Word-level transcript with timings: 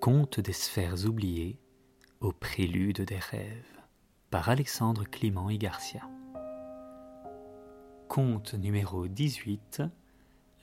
Conte 0.00 0.40
des 0.40 0.54
sphères 0.54 1.04
oubliées 1.04 1.58
au 2.20 2.32
prélude 2.32 3.02
des 3.02 3.18
rêves 3.18 3.82
par 4.30 4.48
Alexandre 4.48 5.04
Clément 5.04 5.50
et 5.50 5.58
Garcia. 5.58 6.00
Conte 8.08 8.54
numéro 8.54 9.08
18 9.08 9.82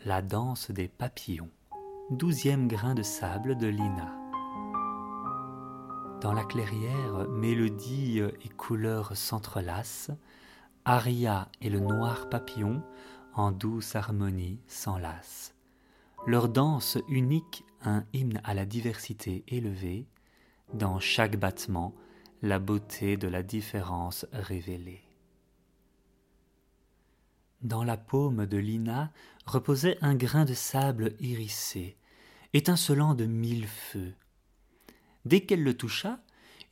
La 0.05 0.23
danse 0.23 0.71
des 0.71 0.87
papillons. 0.87 1.51
Douzième 2.09 2.67
grain 2.67 2.95
de 2.95 3.03
sable 3.03 3.55
de 3.57 3.67
Lina. 3.67 4.11
Dans 6.19 6.33
la 6.33 6.43
clairière, 6.43 7.29
mélodie 7.29 8.19
et 8.19 8.49
couleurs 8.49 9.15
s'entrelacent, 9.15 10.09
aria 10.83 11.47
et 11.61 11.69
le 11.69 11.79
noir 11.79 12.27
papillon 12.29 12.81
en 13.35 13.51
douce 13.51 13.95
harmonie 13.95 14.59
s'enlacent. 14.65 15.53
Leur 16.25 16.49
danse 16.49 16.97
unique, 17.07 17.63
un 17.83 18.05
hymne 18.13 18.41
à 18.43 18.53
la 18.53 18.65
diversité 18.65 19.43
élevée, 19.47 20.07
dans 20.73 20.99
chaque 20.99 21.37
battement, 21.37 21.95
la 22.41 22.59
beauté 22.59 23.17
de 23.17 23.27
la 23.27 23.43
différence 23.43 24.25
révélée. 24.31 25.03
Dans 27.61 27.83
la 27.83 27.97
paume 27.97 28.45
de 28.45 28.57
Lina 28.57 29.11
reposait 29.45 29.97
un 30.01 30.15
grain 30.15 30.45
de 30.45 30.53
sable 30.53 31.15
irisé, 31.19 31.97
étincelant 32.53 33.15
de 33.15 33.25
mille 33.25 33.67
feux. 33.67 34.13
Dès 35.25 35.41
qu'elle 35.41 35.63
le 35.63 35.75
toucha, 35.75 36.19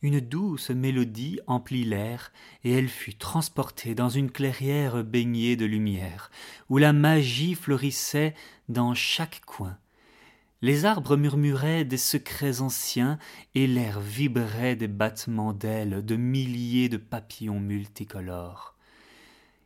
une 0.02 0.20
douce 0.20 0.70
mélodie 0.70 1.40
emplit 1.46 1.84
l'air, 1.84 2.32
et 2.62 2.72
elle 2.72 2.88
fut 2.88 3.16
transportée 3.16 3.94
dans 3.94 4.08
une 4.08 4.30
clairière 4.30 5.02
baignée 5.02 5.56
de 5.56 5.64
lumière, 5.64 6.30
où 6.68 6.78
la 6.78 6.92
magie 6.92 7.54
florissait 7.54 8.34
dans 8.68 8.94
chaque 8.94 9.42
coin. 9.44 9.78
Les 10.62 10.86
arbres 10.86 11.16
murmuraient 11.16 11.84
des 11.84 11.98
secrets 11.98 12.62
anciens, 12.62 13.18
et 13.54 13.66
l'air 13.66 14.00
vibrait 14.00 14.74
des 14.74 14.88
battements 14.88 15.52
d'ailes 15.52 16.04
de 16.04 16.16
milliers 16.16 16.88
de 16.88 16.96
papillons 16.96 17.60
multicolores. 17.60 18.74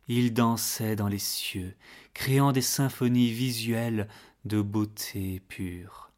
Ils 0.09 0.33
dansaient 0.33 0.97
dans 0.97 1.07
les 1.07 1.17
cieux, 1.17 1.75
créant 2.13 2.51
des 2.51 2.61
symphonies 2.61 3.31
visuelles 3.31 4.09
de 4.43 4.61
beauté 4.61 5.41
pure. 5.47 6.11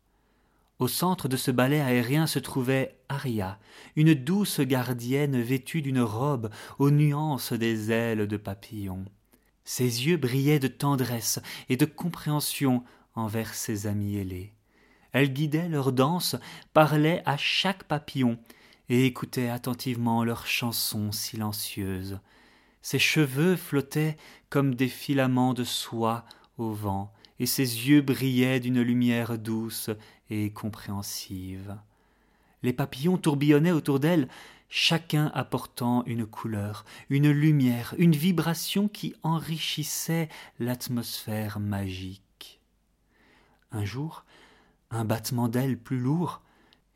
Au 0.79 0.87
centre 0.87 1.27
de 1.27 1.37
ce 1.37 1.51
ballet 1.51 1.79
aérien 1.79 2.25
se 2.25 2.39
trouvait 2.39 2.97
Aria, 3.09 3.59
une 3.95 4.15
douce 4.15 4.59
gardienne 4.59 5.39
vêtue 5.39 5.83
d'une 5.83 6.01
robe 6.01 6.49
aux 6.79 6.89
nuances 6.89 7.53
des 7.53 7.91
ailes 7.91 8.27
de 8.27 8.37
papillon. 8.37 9.05
Ses 9.65 10.07
yeux 10.07 10.17
brillaient 10.17 10.59
de 10.59 10.67
tendresse 10.67 11.39
et 11.69 11.77
de 11.77 11.85
compréhension 11.85 12.83
envers 13.13 13.53
ses 13.53 13.85
amis 13.85 14.17
ailés. 14.17 14.51
Elle 15.13 15.31
guidait 15.31 15.69
leur 15.69 15.91
danse, 15.91 16.35
parlait 16.73 17.21
à 17.25 17.37
chaque 17.37 17.85
papillon 17.85 18.37
et 18.89 19.05
écoutait 19.05 19.49
attentivement 19.49 20.23
leurs 20.23 20.47
chansons 20.47 21.11
silencieuses. 21.11 22.19
Ses 22.81 22.99
cheveux 22.99 23.55
flottaient 23.55 24.17
comme 24.49 24.75
des 24.75 24.89
filaments 24.89 25.53
de 25.53 25.63
soie 25.63 26.25
au 26.57 26.71
vent, 26.71 27.13
et 27.39 27.45
ses 27.45 27.87
yeux 27.87 28.01
brillaient 28.01 28.59
d'une 28.59 28.81
lumière 28.81 29.37
douce 29.37 29.89
et 30.29 30.51
compréhensive. 30.51 31.77
Les 32.61 32.73
papillons 32.73 33.17
tourbillonnaient 33.17 33.71
autour 33.71 33.99
d'elle, 33.99 34.27
chacun 34.69 35.31
apportant 35.33 36.03
une 36.05 36.25
couleur, 36.25 36.85
une 37.09 37.29
lumière, 37.29 37.93
une 37.97 38.15
vibration 38.15 38.87
qui 38.87 39.15
enrichissait 39.23 40.29
l'atmosphère 40.59 41.59
magique. 41.59 42.59
Un 43.71 43.85
jour, 43.85 44.25
un 44.93 45.05
battement 45.05 45.47
d'ailes 45.47 45.77
plus 45.77 45.99
lourd, 45.99 46.41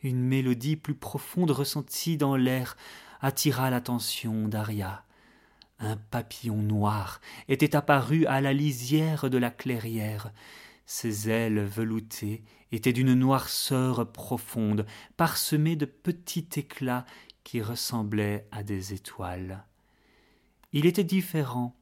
une 0.04 0.24
mélodie 0.24 0.76
plus 0.76 0.96
profonde 0.96 1.52
ressentie 1.52 2.18
dans 2.18 2.36
l'air 2.36 2.78
attira 3.22 3.70
l'attention 3.70 4.48
d'Aria. 4.48 5.04
Un 5.80 5.98
papillon 5.98 6.58
noir 6.58 7.22
était 7.48 7.76
apparu 7.76 8.26
à 8.26 8.42
la 8.42 8.54
lisière 8.54 9.30
de 9.30 9.38
la 9.38 9.52
clairière. 9.52 10.32
Ses 10.86 11.30
ailes 11.30 11.64
veloutées 11.64 12.44
étaient 12.72 12.94
d'une 12.94 13.14
noirceur 13.14 14.12
profonde, 14.12 14.86
parsemées 15.18 15.76
de 15.76 15.86
petits 15.86 16.48
éclats 16.56 17.06
qui 17.44 17.62
ressemblaient 17.62 18.48
à 18.52 18.64
des 18.64 18.94
étoiles. 18.94 19.66
Il 20.74 20.86
était 20.86 21.04
différent, 21.04 21.76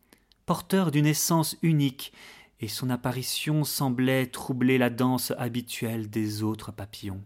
porteur 0.45 0.91
d'une 0.91 1.07
essence 1.07 1.57
unique, 1.61 2.13
et 2.59 2.67
son 2.67 2.89
apparition 2.89 3.63
semblait 3.63 4.27
troubler 4.27 4.77
la 4.77 4.89
danse 4.89 5.33
habituelle 5.38 6.09
des 6.09 6.43
autres 6.43 6.71
papillons. 6.71 7.23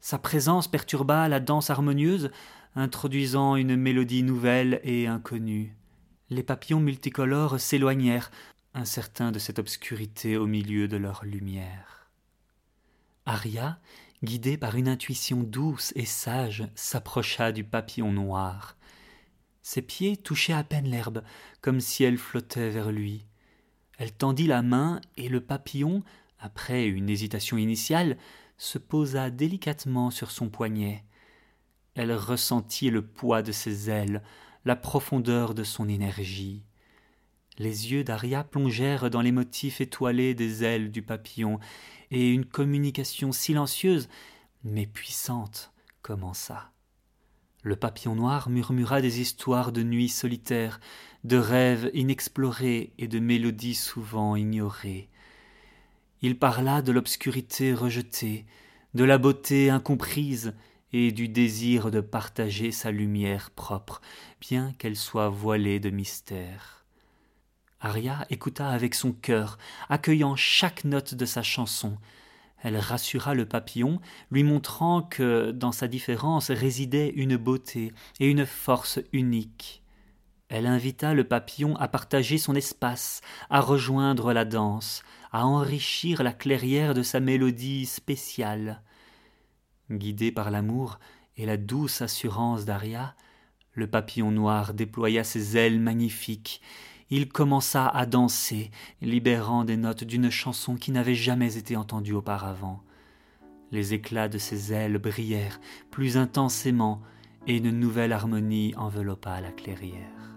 Sa 0.00 0.18
présence 0.18 0.68
perturba 0.68 1.28
la 1.28 1.40
danse 1.40 1.70
harmonieuse, 1.70 2.30
introduisant 2.74 3.56
une 3.56 3.76
mélodie 3.76 4.22
nouvelle 4.22 4.80
et 4.84 5.06
inconnue 5.06 5.76
les 6.32 6.42
papillons 6.42 6.80
multicolores 6.80 7.60
s'éloignèrent, 7.60 8.30
incertains 8.74 9.32
de 9.32 9.38
cette 9.38 9.58
obscurité 9.58 10.36
au 10.36 10.46
milieu 10.46 10.88
de 10.88 10.96
leur 10.96 11.24
lumière. 11.24 12.10
Aria, 13.26 13.78
guidée 14.24 14.56
par 14.56 14.76
une 14.76 14.88
intuition 14.88 15.42
douce 15.42 15.92
et 15.94 16.06
sage, 16.06 16.64
s'approcha 16.74 17.52
du 17.52 17.64
papillon 17.64 18.12
noir. 18.12 18.76
Ses 19.62 19.82
pieds 19.82 20.16
touchaient 20.16 20.54
à 20.54 20.64
peine 20.64 20.88
l'herbe, 20.88 21.22
comme 21.60 21.80
si 21.80 22.02
elle 22.02 22.18
flottait 22.18 22.70
vers 22.70 22.90
lui. 22.90 23.26
Elle 24.02 24.10
tendit 24.10 24.48
la 24.48 24.62
main, 24.62 25.00
et 25.16 25.28
le 25.28 25.40
papillon, 25.40 26.02
après 26.40 26.88
une 26.88 27.08
hésitation 27.08 27.56
initiale, 27.56 28.18
se 28.58 28.78
posa 28.78 29.30
délicatement 29.30 30.10
sur 30.10 30.32
son 30.32 30.48
poignet. 30.48 31.04
Elle 31.94 32.12
ressentit 32.12 32.90
le 32.90 33.06
poids 33.06 33.42
de 33.42 33.52
ses 33.52 33.90
ailes, 33.90 34.24
la 34.64 34.74
profondeur 34.74 35.54
de 35.54 35.62
son 35.62 35.88
énergie. 35.88 36.64
Les 37.58 37.92
yeux 37.92 38.02
d'Aria 38.02 38.42
plongèrent 38.42 39.08
dans 39.08 39.20
les 39.20 39.30
motifs 39.30 39.80
étoilés 39.80 40.34
des 40.34 40.64
ailes 40.64 40.90
du 40.90 41.02
papillon, 41.02 41.60
et 42.10 42.28
une 42.28 42.44
communication 42.44 43.30
silencieuse, 43.30 44.08
mais 44.64 44.88
puissante, 44.88 45.72
commença. 46.02 46.71
Le 47.62 47.76
papillon 47.76 48.14
noir 48.14 48.48
murmura 48.48 49.00
des 49.00 49.20
histoires 49.20 49.72
de 49.72 49.82
nuits 49.82 50.08
solitaires, 50.08 50.80
de 51.24 51.36
rêves 51.36 51.90
inexplorés 51.94 52.92
et 52.98 53.08
de 53.08 53.18
mélodies 53.18 53.76
souvent 53.76 54.36
ignorées. 54.36 55.08
Il 56.22 56.38
parla 56.38 56.82
de 56.82 56.92
l'obscurité 56.92 57.72
rejetée, 57.72 58.46
de 58.94 59.04
la 59.04 59.18
beauté 59.18 59.70
incomprise, 59.70 60.54
et 60.92 61.10
du 61.10 61.28
désir 61.28 61.90
de 61.90 62.00
partager 62.00 62.70
sa 62.70 62.90
lumière 62.90 63.50
propre, 63.50 64.00
bien 64.40 64.72
qu'elle 64.78 64.96
soit 64.96 65.28
voilée 65.28 65.80
de 65.80 65.90
mystère. 65.90 66.84
Aria 67.80 68.26
écouta 68.30 68.68
avec 68.68 68.94
son 68.94 69.12
cœur, 69.12 69.58
accueillant 69.88 70.36
chaque 70.36 70.84
note 70.84 71.14
de 71.14 71.24
sa 71.24 71.42
chanson. 71.42 71.96
Elle 72.62 72.76
rassura 72.76 73.34
le 73.34 73.44
papillon, 73.44 74.00
lui 74.30 74.44
montrant 74.44 75.02
que 75.02 75.50
dans 75.50 75.72
sa 75.72 75.88
différence 75.88 76.50
résidait 76.50 77.10
une 77.10 77.36
beauté 77.36 77.92
et 78.20 78.30
une 78.30 78.46
force 78.46 79.00
unique. 79.12 79.82
Elle 80.48 80.66
invita 80.66 81.14
le 81.14 81.24
papillon 81.24 81.76
à 81.76 81.88
partager 81.88 82.38
son 82.38 82.54
espace, 82.54 83.20
à 83.50 83.60
rejoindre 83.60 84.32
la 84.32 84.44
danse, 84.44 85.02
à 85.32 85.46
enrichir 85.46 86.22
la 86.22 86.32
clairière 86.32 86.94
de 86.94 87.02
sa 87.02 87.20
mélodie 87.20 87.86
spéciale. 87.86 88.82
Guidé 89.90 90.30
par 90.30 90.50
l'amour 90.50 90.98
et 91.36 91.46
la 91.46 91.56
douce 91.56 92.02
assurance 92.02 92.64
d'Aria, 92.64 93.14
le 93.72 93.86
papillon 93.86 94.30
noir 94.30 94.74
déploya 94.74 95.24
ses 95.24 95.56
ailes 95.56 95.80
magnifiques. 95.80 96.60
Il 97.14 97.28
commença 97.28 97.88
à 97.88 98.06
danser, 98.06 98.70
libérant 99.02 99.64
des 99.64 99.76
notes 99.76 100.02
d'une 100.02 100.30
chanson 100.30 100.76
qui 100.76 100.92
n'avait 100.92 101.14
jamais 101.14 101.58
été 101.58 101.76
entendue 101.76 102.14
auparavant. 102.14 102.80
Les 103.70 103.92
éclats 103.92 104.30
de 104.30 104.38
ses 104.38 104.72
ailes 104.72 104.96
brillèrent 104.96 105.60
plus 105.90 106.16
intensément, 106.16 107.02
et 107.46 107.58
une 107.58 107.70
nouvelle 107.70 108.14
harmonie 108.14 108.72
enveloppa 108.78 109.42
la 109.42 109.52
clairière. 109.52 110.31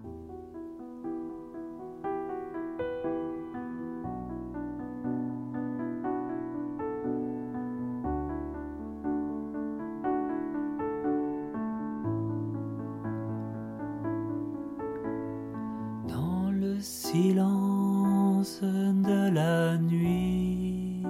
Silence 17.15 18.59
de 18.61 19.29
la 19.29 19.77
nuit, 19.77 21.03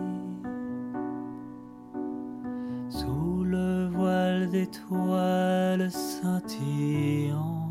sous 2.89 3.43
le 3.43 3.87
voile 3.87 4.47
d'étoiles 4.49 5.89
scintillant, 5.89 7.69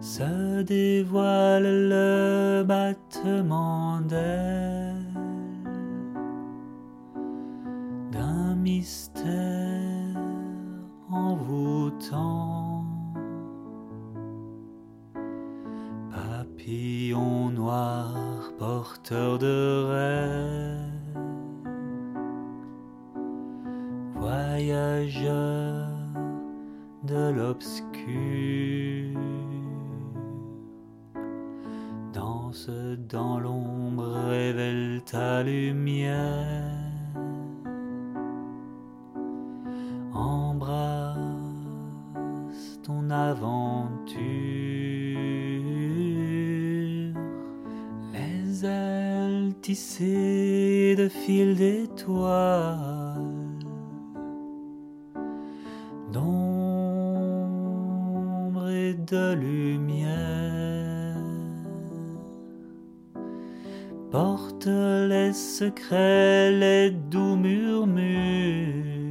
se 0.00 0.62
dévoile 0.62 1.88
le 1.88 2.62
battement 2.64 4.00
d'ailes 4.02 4.75
Noir, 16.68 18.52
porteur 18.58 19.38
de 19.38 19.84
rêve, 19.88 20.90
voyageur 24.16 25.86
de 27.04 27.30
l'obscur, 27.30 27.86
danse 32.12 32.68
dans 33.08 33.38
l'ombre, 33.38 34.12
révèle 34.28 35.02
ta 35.04 35.44
lumière. 35.44 36.64
Embrasse 40.12 41.20
ton 42.82 43.08
aventure, 43.10 44.75
ailes 49.68 49.74
tissées 49.74 50.94
de 50.96 51.08
fils 51.08 51.56
d'étoiles, 51.56 52.78
d'ombre 56.12 56.28
et 58.70 58.94
de 58.94 59.34
lumière. 59.34 61.16
Porte 64.10 64.66
les 64.66 65.32
secrets, 65.32 66.52
les 66.52 66.90
doux 66.90 67.36
murmures 67.36 69.05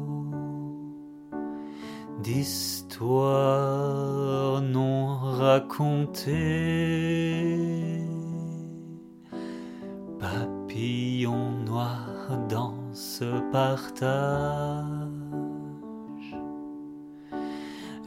d'histoires 2.21 3.01
non 4.61 5.17
racontées. 5.17 6.31
Papillon 10.17 11.51
noir 11.65 12.39
dans 12.47 12.79
ce 12.93 13.41
partage, 13.51 15.09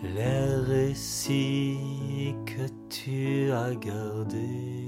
les 0.02 0.54
récits 0.72 2.34
que 2.46 2.66
tu 2.88 3.52
as 3.52 3.74
gardés 3.74 4.85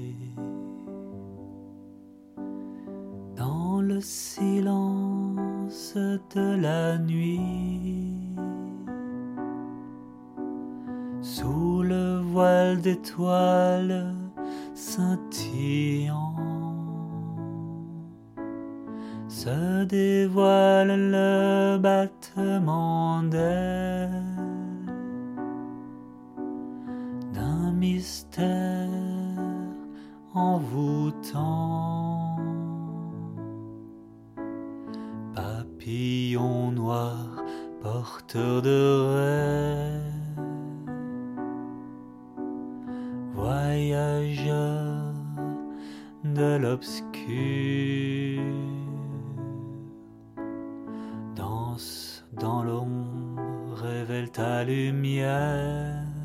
le 3.88 4.00
silence 4.02 5.94
de 6.34 6.60
la 6.60 6.98
nuit. 6.98 8.36
Sous 11.22 11.82
le 11.82 12.20
voile 12.20 12.82
d'étoiles 12.82 14.14
scintillant 14.74 16.36
se 19.26 19.84
dévoile 19.84 21.10
le 21.10 21.78
battement 21.78 23.22
d'aile 23.22 24.10
d'un 27.32 27.72
mystère 27.72 28.88
envoûtant. 30.34 31.68
Papillon 35.78 36.72
noir, 36.72 37.44
porteur 37.80 38.62
de 38.62 38.80
rêve, 39.14 40.42
voyageur 43.32 45.14
de 46.24 46.56
l'obscur, 46.56 48.42
danse 51.36 52.24
dans 52.32 52.64
l'ombre, 52.64 53.74
révèle 53.76 54.32
ta 54.32 54.64
lumière. 54.64 56.17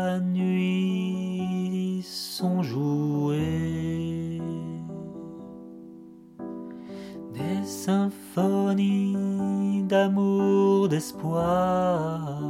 La 0.00 0.18
nuit 0.20 2.00
sont 2.02 2.62
jouées. 2.62 4.40
Des 7.34 7.62
symphonies 7.64 9.14
d'amour, 9.92 10.88
d'espoir 10.88 12.40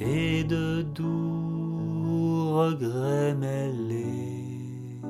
et 0.00 0.44
de 0.44 0.82
doux 0.82 2.54
regrets 2.60 3.34
mêlés. 3.34 5.00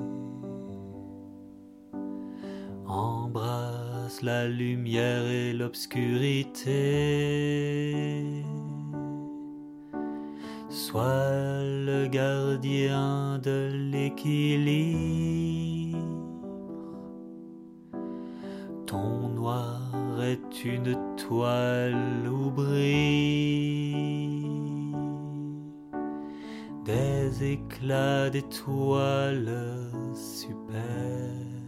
Embrasse 2.87 4.21
la 4.23 4.49
lumière 4.49 5.27
et 5.27 5.53
l'obscurité. 5.53 6.75
Sois 10.86 11.62
le 11.88 12.06
gardien 12.08 13.38
de 13.43 13.70
l'équilibre. 13.91 14.98
Ton 18.84 19.31
noir 19.31 19.81
est 20.22 20.64
une 20.67 20.94
toile 21.17 22.29
où 22.29 22.50
des 26.84 27.53
éclats 27.55 28.29
d'étoiles 28.29 29.91
superbes. 30.14 31.64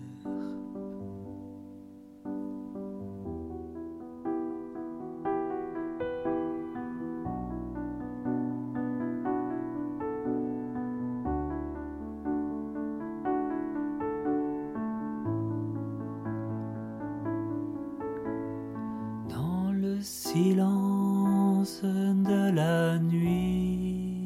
Silence 20.01 21.83
de 21.83 22.51
la 22.51 22.99
nuit, 22.99 24.25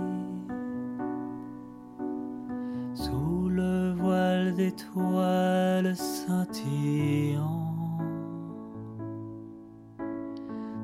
sous 2.94 3.48
le 3.48 3.92
voile 3.92 4.54
d'étoiles 4.54 5.94
scintillant, 5.96 7.74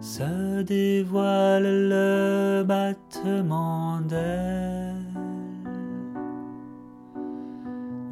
se 0.00 0.62
dévoile 0.62 1.88
le 1.88 2.64
battement 2.66 4.00
d'aile 4.02 5.04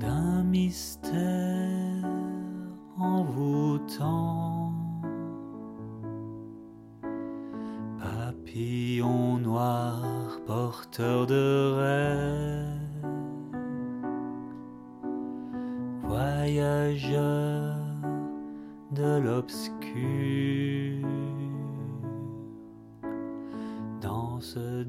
d'un 0.00 0.42
mystère 0.42 1.33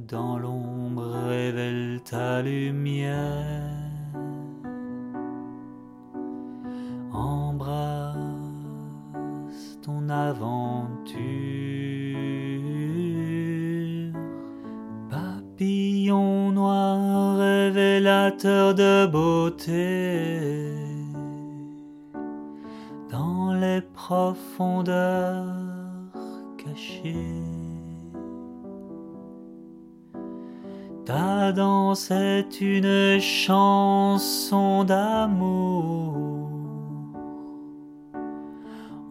dans 0.08 0.38
l'ombre 0.38 1.08
révèle 1.28 2.02
ta 2.04 2.42
lumière. 2.42 3.62
Embrasse 7.14 8.18
ton 9.82 10.10
aventure. 10.10 11.16
Papillon 15.10 16.52
noir 16.52 17.38
révélateur 17.38 18.76
de 18.76 19.06
beauté. 19.08 20.74
Dans 23.10 23.54
les 23.54 23.82
profondeurs 23.82 25.46
cachées. 26.58 27.65
Ta 31.06 31.52
danse 31.52 32.10
est 32.10 32.62
une 32.62 33.20
chanson 33.20 34.84
d'amour, 34.84 36.18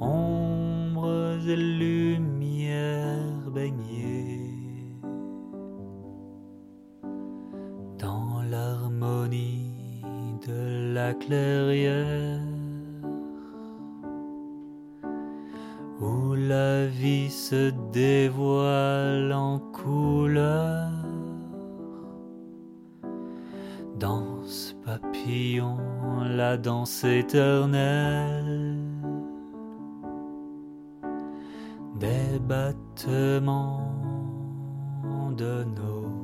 ombres 0.01 1.39
et 1.49 1.57
lumières 1.57 3.49
baignées 3.55 4.51
dans 7.97 8.43
l'harmonie 8.51 10.03
de 10.49 10.93
la 10.93 11.15
clairière 11.15 12.41
où 16.01 16.35
la 16.35 16.87
vie 16.87 17.31
se 17.31 17.71
dévoile 17.93 19.33
en 19.33 19.61
couleur. 19.61 20.64
La 25.27 26.57
danse 26.59 27.05
éternelle. 27.05 28.77
Des 31.99 32.39
battements 32.41 33.91
de 35.37 35.65
nos 35.65 36.24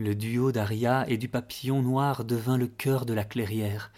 Le 0.00 0.14
duo 0.14 0.50
d'Aria 0.50 1.04
et 1.10 1.18
du 1.18 1.28
papillon 1.28 1.82
noir 1.82 2.24
devint 2.24 2.56
le 2.56 2.68
cœur 2.68 3.04
de 3.04 3.12
la 3.12 3.22
clairière, 3.22 3.92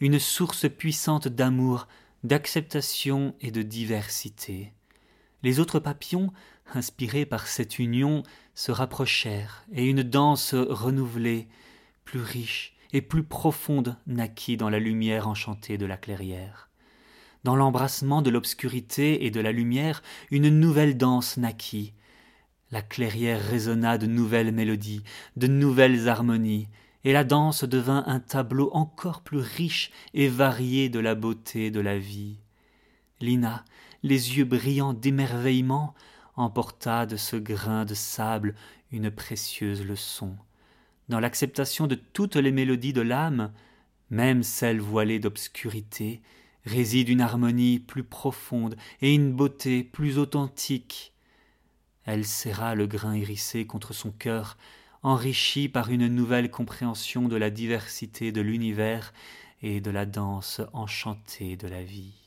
une 0.00 0.18
source 0.18 0.68
puissante 0.68 1.28
d'amour, 1.28 1.88
d'acceptation 2.24 3.34
et 3.40 3.50
de 3.50 3.62
diversité. 3.62 4.74
Les 5.42 5.58
autres 5.58 5.78
papillons, 5.78 6.30
inspirés 6.74 7.24
par 7.24 7.46
cette 7.46 7.78
union, 7.78 8.22
se 8.54 8.70
rapprochèrent, 8.70 9.64
et 9.72 9.86
une 9.86 10.02
danse 10.02 10.52
renouvelée, 10.52 11.48
plus 12.04 12.20
riche 12.20 12.76
et 12.92 13.00
plus 13.00 13.24
profonde 13.24 13.96
naquit 14.06 14.58
dans 14.58 14.68
la 14.68 14.78
lumière 14.78 15.26
enchantée 15.26 15.78
de 15.78 15.86
la 15.86 15.96
clairière. 15.96 16.68
Dans 17.44 17.56
l'embrassement 17.56 18.20
de 18.20 18.28
l'obscurité 18.28 19.24
et 19.24 19.30
de 19.30 19.40
la 19.40 19.52
lumière, 19.52 20.02
une 20.30 20.50
nouvelle 20.50 20.98
danse 20.98 21.38
naquit, 21.38 21.94
la 22.70 22.82
clairière 22.82 23.42
résonna 23.42 23.98
de 23.98 24.06
nouvelles 24.06 24.52
mélodies, 24.52 25.02
de 25.36 25.46
nouvelles 25.46 26.08
harmonies, 26.08 26.68
et 27.04 27.12
la 27.12 27.22
danse 27.22 27.64
devint 27.64 28.02
un 28.06 28.18
tableau 28.18 28.70
encore 28.72 29.22
plus 29.22 29.38
riche 29.38 29.92
et 30.12 30.28
varié 30.28 30.88
de 30.88 30.98
la 30.98 31.14
beauté 31.14 31.70
de 31.70 31.80
la 31.80 31.98
vie. 31.98 32.38
Lina, 33.20 33.64
les 34.02 34.36
yeux 34.36 34.44
brillants 34.44 34.92
d'émerveillement, 34.92 35.94
emporta 36.34 37.06
de 37.06 37.16
ce 37.16 37.36
grain 37.36 37.84
de 37.84 37.94
sable 37.94 38.54
une 38.90 39.10
précieuse 39.10 39.84
leçon. 39.84 40.36
Dans 41.08 41.20
l'acceptation 41.20 41.86
de 41.86 41.94
toutes 41.94 42.36
les 42.36 42.52
mélodies 42.52 42.92
de 42.92 43.00
l'âme, 43.00 43.52
même 44.10 44.42
celles 44.42 44.80
voilées 44.80 45.20
d'obscurité, 45.20 46.20
réside 46.64 47.08
une 47.08 47.20
harmonie 47.20 47.78
plus 47.78 48.04
profonde 48.04 48.76
et 49.00 49.14
une 49.14 49.32
beauté 49.32 49.84
plus 49.84 50.18
authentique. 50.18 51.14
Elle 52.06 52.24
serra 52.24 52.74
le 52.74 52.86
grain 52.86 53.14
hérissé 53.14 53.66
contre 53.66 53.92
son 53.92 54.12
cœur, 54.12 54.56
enrichi 55.02 55.68
par 55.68 55.90
une 55.90 56.06
nouvelle 56.06 56.50
compréhension 56.50 57.28
de 57.28 57.36
la 57.36 57.50
diversité 57.50 58.32
de 58.32 58.40
l'univers 58.40 59.12
et 59.62 59.80
de 59.80 59.90
la 59.90 60.06
danse 60.06 60.60
enchantée 60.72 61.56
de 61.56 61.68
la 61.68 61.82
vie. 61.82 62.25